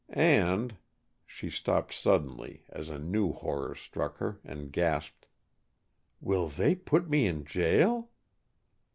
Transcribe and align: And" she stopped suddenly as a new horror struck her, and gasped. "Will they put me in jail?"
And" 0.09 0.77
she 1.27 1.51
stopped 1.51 1.93
suddenly 1.93 2.65
as 2.69 2.89
a 2.89 2.97
new 2.97 3.33
horror 3.33 3.75
struck 3.75 4.17
her, 4.17 4.39
and 4.43 4.71
gasped. 4.71 5.27
"Will 6.19 6.49
they 6.49 6.73
put 6.73 7.07
me 7.07 7.27
in 7.27 7.45
jail?" 7.45 8.09